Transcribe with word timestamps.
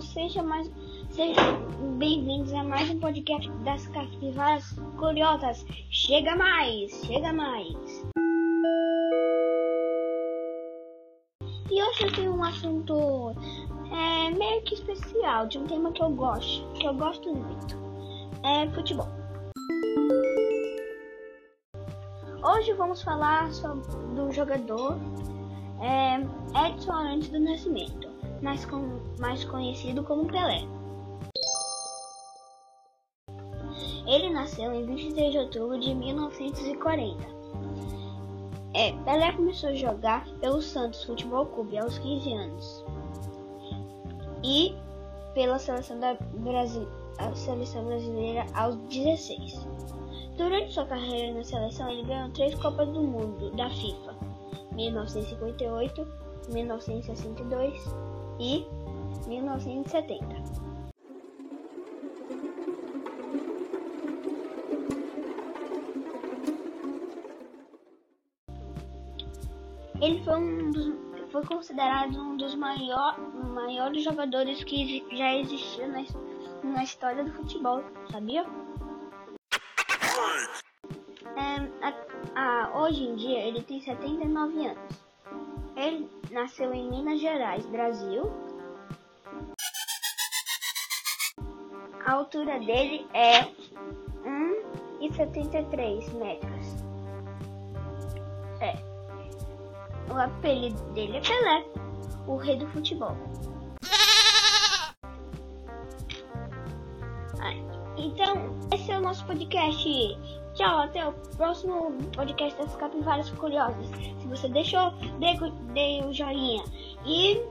seja 0.00 0.42
mais, 0.42 0.70
sejam 1.10 1.60
bem-vindos 1.98 2.52
a 2.52 2.62
mais 2.62 2.90
um 2.90 3.00
podcast 3.00 3.50
das 3.64 3.86
capivaras 3.88 4.64
curiosas. 4.98 5.64
Chega 5.90 6.36
mais, 6.36 6.92
chega 7.04 7.32
mais. 7.32 8.04
E 11.70 11.82
hoje 11.82 12.04
eu 12.04 12.12
tenho 12.12 12.34
um 12.34 12.44
assunto 12.44 13.32
é, 13.90 14.30
meio 14.30 14.62
que 14.62 14.74
especial, 14.74 15.46
de 15.46 15.58
um 15.58 15.66
tema 15.66 15.92
que 15.92 16.02
eu 16.02 16.10
gosto, 16.10 16.66
que 16.74 16.86
eu 16.86 16.94
gosto 16.94 17.34
muito. 17.34 17.76
É 18.44 18.68
futebol. 18.70 19.08
Hoje 22.44 22.72
vamos 22.74 23.02
falar 23.02 23.52
sobre 23.52 23.84
do 24.14 24.30
jogador 24.30 24.96
é, 25.80 26.20
Edson 26.68 26.92
Arantes 26.92 27.28
do 27.30 27.40
Nascimento, 27.40 28.08
mais, 28.42 28.64
com, 28.64 29.00
mais 29.18 29.44
conhecido 29.44 30.02
como 30.02 30.26
Pelé. 30.26 30.62
Ele 34.06 34.30
nasceu 34.30 34.72
em 34.72 34.86
23 34.86 35.32
de 35.32 35.38
outubro 35.38 35.80
de 35.80 35.94
1940. 35.94 37.36
É, 38.74 38.92
Pelé 39.04 39.32
começou 39.32 39.70
a 39.70 39.74
jogar 39.74 40.24
pelo 40.40 40.62
Santos 40.62 41.02
Futebol 41.04 41.46
Clube 41.46 41.78
aos 41.78 41.98
15 41.98 42.32
anos 42.32 42.84
e 44.44 44.74
pela 45.34 45.58
seleção, 45.58 45.98
da 45.98 46.14
Brasil, 46.14 46.86
seleção 47.34 47.84
brasileira 47.84 48.46
aos 48.54 48.76
16. 48.88 49.66
Durante 50.36 50.72
sua 50.72 50.84
carreira 50.86 51.34
na 51.34 51.42
seleção, 51.42 51.90
ele 51.90 52.04
ganhou 52.04 52.30
três 52.30 52.54
Copas 52.54 52.88
do 52.88 53.02
Mundo 53.02 53.50
da 53.56 53.68
FIFA: 53.70 54.14
1958, 54.72 56.06
1962 56.50 57.82
e 58.38 58.66
1970. 59.26 60.56
Ele 70.00 70.22
foi, 70.22 70.36
um 70.36 70.70
dos, 70.70 70.94
foi 71.32 71.44
considerado 71.46 72.18
um 72.18 72.36
dos 72.36 72.54
maior, 72.54 73.18
maiores 73.54 74.04
jogadores 74.04 74.62
que 74.62 75.04
já 75.16 75.34
existiu 75.34 75.88
na, 75.88 76.04
na 76.62 76.84
história 76.84 77.24
do 77.24 77.32
futebol, 77.32 77.82
sabia? 78.10 78.44
É, 81.36 81.86
a, 81.86 81.94
a, 82.34 82.82
hoje 82.82 83.04
em 83.04 83.16
dia 83.16 83.40
ele 83.40 83.62
tem 83.62 83.80
79 83.80 84.66
anos. 84.66 85.05
Ele 85.76 86.10
nasceu 86.30 86.72
em 86.72 86.88
Minas 86.90 87.20
Gerais, 87.20 87.66
Brasil. 87.66 88.32
A 92.06 92.12
altura 92.12 92.58
dele 92.60 93.06
é 93.12 93.42
1,73 95.00 96.12
metros. 96.14 96.66
É. 98.60 98.74
O 100.10 100.16
apelido 100.16 100.82
dele 100.92 101.18
é 101.18 101.20
Pelé, 101.20 101.64
o 102.26 102.36
rei 102.36 102.56
do 102.56 102.66
futebol. 102.68 103.16
Então, 107.98 108.55
esse 108.86 108.92
é 108.92 108.98
o 108.98 109.00
nosso 109.00 109.24
podcast. 109.24 110.18
Tchau, 110.54 110.78
até 110.78 111.04
o 111.04 111.12
próximo 111.36 111.90
podcast 112.14 112.56
das 112.56 112.76
Capivaras 112.76 113.28
Curiosas. 113.30 113.88
Se 114.20 114.28
você 114.28 114.48
deixou, 114.48 114.92
dê, 115.18 115.34
dê 115.74 116.06
o 116.06 116.12
joinha. 116.12 116.62
E, 117.04 117.42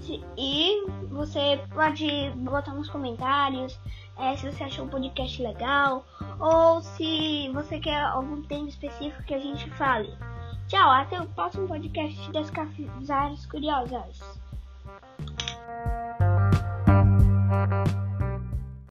se, 0.00 0.24
e 0.38 0.82
você 1.10 1.60
pode 1.74 2.30
botar 2.36 2.72
nos 2.72 2.88
comentários 2.88 3.78
é, 4.18 4.34
se 4.34 4.50
você 4.50 4.64
achou 4.64 4.86
o 4.86 4.88
podcast 4.88 5.42
legal 5.42 6.06
ou 6.40 6.80
se 6.80 7.50
você 7.52 7.78
quer 7.78 8.00
algum 8.00 8.40
tema 8.40 8.66
específico 8.66 9.22
que 9.24 9.34
a 9.34 9.40
gente 9.40 9.68
fale. 9.72 10.16
Tchau, 10.68 10.90
até 10.90 11.20
o 11.20 11.26
próximo 11.26 11.68
podcast 11.68 12.32
das 12.32 12.48
Capivaras 12.48 13.44
Curiosas. 13.44 14.40